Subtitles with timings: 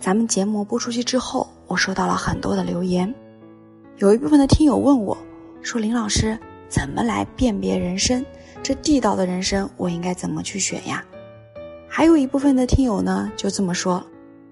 [0.00, 3.12] 咱们节目播出去之后，我收到了很多的留言，
[3.96, 5.18] 有一部分的听友问我，
[5.60, 8.24] 说林老师怎么来辨别人参？
[8.62, 11.04] 这地道的人参我应该怎么去选呀？
[11.88, 14.00] 还有一部分的听友呢，就这么说，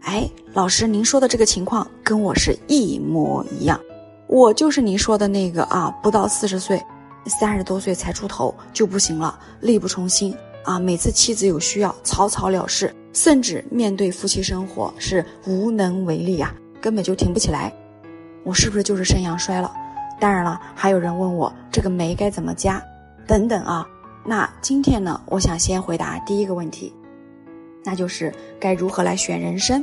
[0.00, 3.80] 哎，老师您说的这个情况跟我是一模一样，
[4.26, 6.82] 我就是您说的那个啊，不到四十岁，
[7.26, 10.34] 三十多岁才出头就不行了，力不从心
[10.64, 12.92] 啊，每次妻子有需要草草了事。
[13.16, 17.72] 甚至面对夫妻生活是无能为力呀，根本就挺不起来。
[18.44, 19.72] 我是不是就是肾阳衰了？
[20.20, 22.80] 当然了，还有人问我这个酶该怎么加，
[23.26, 23.88] 等等啊。
[24.22, 26.92] 那今天呢，我想先回答第一个问题，
[27.82, 29.82] 那就是该如何来选人参？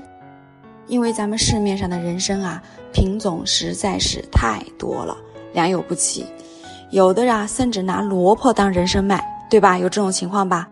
[0.85, 5.17] 因为咱们市面上的人参啊，品种实在是太多了，
[5.53, 6.23] 良莠不齐。
[6.91, 9.79] 有的啊，甚至拿萝卜当人参卖，对吧？
[9.79, 10.69] 有这种情况吧？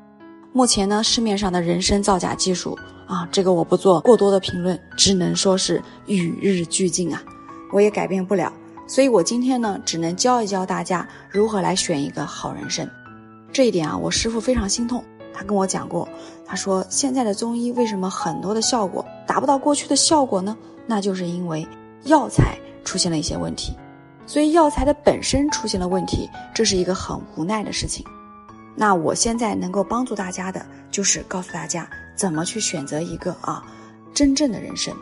[0.54, 7.24] 目前呢，市面上的人参造假技术啊，这个我不做过多的评论，只能说是与日俱进啊，
[7.72, 8.52] 我也改变不了。
[8.86, 12.90] 所以我今天呢，只能教一教大家如何来选一个好人参。
[13.54, 15.02] 这一点啊，我师傅非常心痛，
[15.34, 16.06] 他跟我讲过，
[16.46, 20.58] 他说现在的中医为什么很多的效果达不到过去的效果呢？
[20.86, 21.66] 那就是因为
[22.04, 23.74] 药材出现了一些问题，
[24.26, 28.06] 所以药材的本身出现了问题，这是一个很无奈的事情。
[28.76, 33.64] 那我现在能够帮助大家的，就是告诉大家怎么去选择一个啊
[34.14, 34.94] 真正的人参。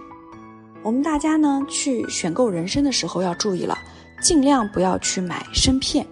[0.81, 3.78] 我们大家呢去选购人参的时候要注意了，
[4.22, 6.06] 尽量不要去买参片。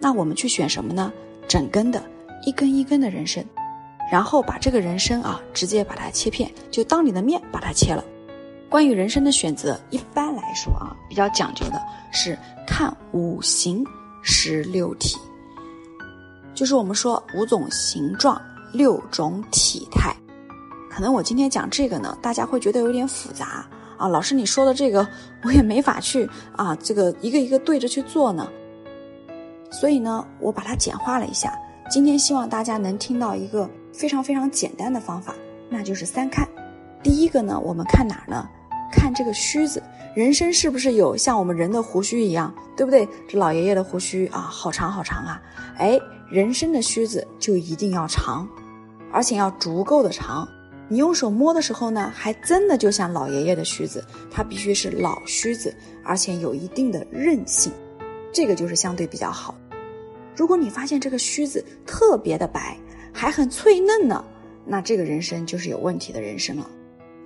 [0.00, 1.12] 那我们去选什么呢？
[1.48, 2.02] 整根的，
[2.44, 3.44] 一根一根的人参，
[4.12, 8.04] 然后把这个人参啊直接把它切片，就当你的面把它切了。
[8.68, 11.80] 关于人参的选择，一般来说啊比较讲究的
[12.12, 13.82] 是看五行
[14.22, 15.16] 十六体。
[16.58, 18.42] 就是我们说五种形状，
[18.72, 20.12] 六种体态。
[20.90, 23.64] 可能我今天讲这个呢，大家会觉得有点复杂
[23.96, 24.08] 啊。
[24.08, 25.06] 老师你说的这个，
[25.44, 28.48] 我也没法去啊，这个一个一个对着去做呢。
[29.70, 31.56] 所以呢，我把它简化了一下。
[31.88, 35.32] 今天希望大家能听到一个非常非常简单的方法，
[35.68, 36.44] 那就是三看。
[37.04, 38.48] 第一个呢，我们看哪儿呢？
[38.90, 39.82] 看这个须子，
[40.14, 43.08] 人参是不是有像我们人的胡须一样，对不对？
[43.28, 45.42] 这老爷爷的胡须啊，好长好长啊，
[45.78, 45.98] 哎。
[46.30, 48.46] 人参的须子就一定要长，
[49.10, 50.46] 而且要足够的长。
[50.86, 55.74] 你用手摸的时候呢，还真的就像老爷爷的须子，它必须是老须子，
[56.04, 57.72] 而且有一定的韧性，
[58.30, 59.54] 这个就是相对比较好。
[60.36, 62.76] 如果你发现这个须子特别的白，
[63.10, 64.22] 还很脆嫩呢，
[64.66, 66.68] 那这个人参就是有问题的人参了。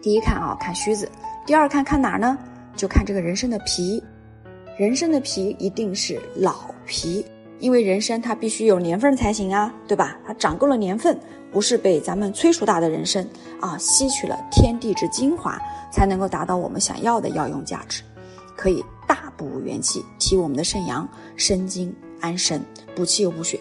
[0.01, 1.09] 第一看啊，看须子；
[1.45, 2.39] 第二看看哪儿呢？
[2.77, 4.03] 就看这个人参的皮，
[4.79, 7.25] 人参的皮一定是老皮。
[7.59, 10.17] 因为人参它必须有年份才行啊，对吧？
[10.27, 11.17] 它长够了年份，
[11.53, 13.25] 不是被咱们催熟大的人参
[13.61, 15.57] 啊，吸取了天地之精华，
[15.93, 18.03] 才能够达到我们想要的药用价值，
[18.57, 22.61] 可以大补元气，提我们的肾阳，生津安神，
[22.97, 23.61] 补气又补血。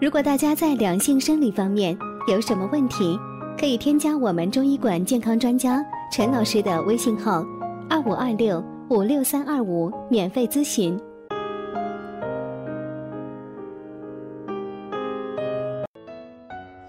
[0.00, 1.98] 如果大家在两性生理方面
[2.28, 3.18] 有什么问题，
[3.60, 7.44] 可以添加我们中医馆健康专家陈老师的微信号：
[7.90, 10.98] 二五二六五六三二五，免费咨询。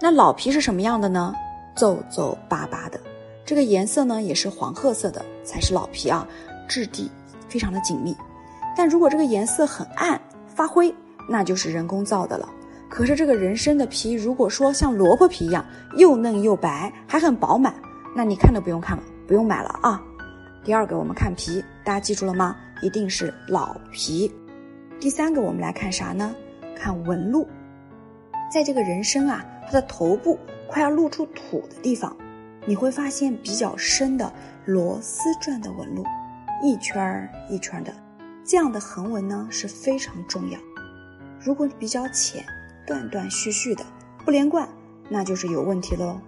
[0.00, 1.34] 那老皮是什么样的呢？
[1.76, 2.98] 皱皱巴巴的，
[3.44, 6.26] 这个颜色呢也是黄褐色的，才是老皮啊，
[6.66, 7.10] 质地
[7.50, 8.16] 非常的紧密。
[8.74, 10.94] 但如果这个颜色很暗发灰，
[11.28, 12.48] 那就是人工造的了。
[12.92, 15.64] 可是这个人参的皮，如果说像萝卜皮一样
[15.96, 17.74] 又嫩又白，还很饱满，
[18.14, 19.98] 那你看都不用看了，不用买了啊。
[20.62, 22.54] 第二个我们看皮，大家记住了吗？
[22.82, 24.30] 一定是老皮。
[25.00, 26.36] 第三个我们来看啥呢？
[26.76, 27.48] 看纹路，
[28.52, 29.42] 在这个人参啊。
[29.64, 30.38] 它的头部
[30.68, 32.14] 快要露出土的地方，
[32.66, 34.30] 你会发现比较深的
[34.66, 36.04] 螺丝状的纹路，
[36.62, 37.94] 一圈儿一圈的，
[38.44, 40.60] 这样的横纹呢是非常重要。
[41.40, 42.44] 如果你比较浅，
[42.92, 43.82] 断断续续的，
[44.22, 44.68] 不连贯，
[45.08, 46.20] 那就是有问题喽。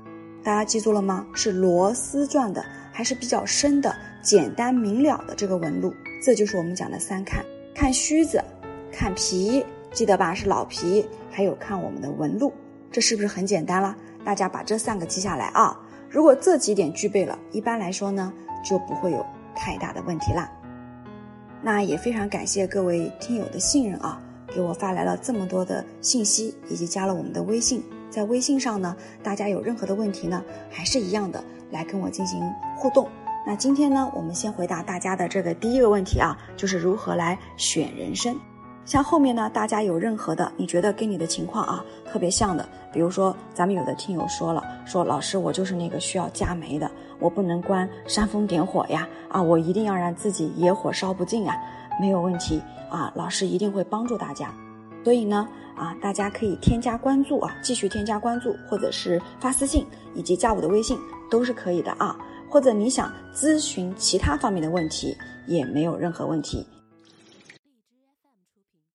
[0.43, 1.27] 大家记住了吗？
[1.35, 5.93] 是螺丝状的，还是比较深的、简单明了的这个纹路？
[6.25, 7.45] 这就是我们讲的三看：
[7.75, 8.43] 看须子，
[8.91, 9.63] 看皮，
[9.93, 10.33] 记得吧？
[10.33, 12.51] 是老皮，还有看我们的纹路。
[12.91, 13.95] 这是不是很简单了？
[14.25, 15.79] 大家把这三个记下来啊！
[16.09, 18.33] 如果这几点具备了，一般来说呢，
[18.65, 19.23] 就不会有
[19.55, 20.51] 太大的问题啦。
[21.61, 24.19] 那也非常感谢各位听友的信任啊，
[24.55, 27.83] 给我发来了这么多的信息，以及加了我们的微信。
[28.09, 31.43] 在微信上呢，大家有任何的问题呢，还是一样的
[31.73, 32.41] 来跟我进行
[32.77, 33.09] 互动。
[33.45, 38.54] 那今天呢，我们先回答大家的这个第一个问题啊，就是如何来选人参。
[38.85, 51.57] 像后面呢，大家有任何的你觉得跟你的情况啊特别像的，比如说咱们有的听友说了，说老师我就是那个需要加煤的，我不能关煽风点火呀，啊我一定要让自己野火烧不尽啊，
[51.99, 54.53] 没有问题啊，老师一定会帮助大家。
[55.03, 60.99] 所以呢，啊大家可以添加关注啊，继续添加关注，或者是发私信以及加我的微信
[61.31, 62.15] 都是可以的啊，
[62.51, 65.17] 或者你想咨询其他方面的问题
[65.47, 66.67] 也没有任何问题。